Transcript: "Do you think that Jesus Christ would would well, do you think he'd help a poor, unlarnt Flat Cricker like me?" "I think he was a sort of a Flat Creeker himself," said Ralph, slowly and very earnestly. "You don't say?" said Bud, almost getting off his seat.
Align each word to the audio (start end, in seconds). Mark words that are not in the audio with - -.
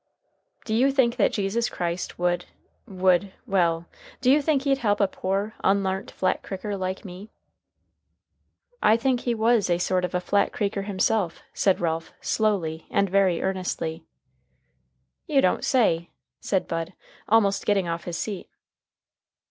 "Do 0.65 0.73
you 0.73 0.91
think 0.91 1.17
that 1.17 1.31
Jesus 1.31 1.69
Christ 1.69 2.17
would 2.17 2.45
would 2.87 3.33
well, 3.45 3.85
do 4.19 4.31
you 4.31 4.41
think 4.41 4.63
he'd 4.63 4.79
help 4.79 4.99
a 4.99 5.07
poor, 5.07 5.53
unlarnt 5.63 6.09
Flat 6.09 6.41
Cricker 6.41 6.75
like 6.75 7.05
me?" 7.05 7.29
"I 8.81 8.97
think 8.97 9.19
he 9.19 9.35
was 9.35 9.69
a 9.69 9.77
sort 9.77 10.03
of 10.03 10.15
a 10.15 10.19
Flat 10.19 10.53
Creeker 10.53 10.81
himself," 10.81 11.43
said 11.53 11.79
Ralph, 11.79 12.13
slowly 12.19 12.87
and 12.89 13.11
very 13.11 13.43
earnestly. 13.43 14.03
"You 15.27 15.39
don't 15.39 15.63
say?" 15.63 16.09
said 16.39 16.67
Bud, 16.67 16.93
almost 17.29 17.67
getting 17.67 17.87
off 17.87 18.05
his 18.05 18.17
seat. 18.17 18.49